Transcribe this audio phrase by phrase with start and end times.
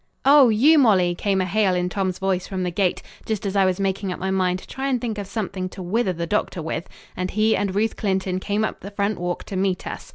[0.25, 3.65] "Oh, you Molly," came a hail in Tom's voice from the gate, just as I
[3.65, 6.59] was making up my mind to try and think of something to wither the doctor
[6.59, 10.09] with, and he and Ruth Clinton came up the front walk to meet us.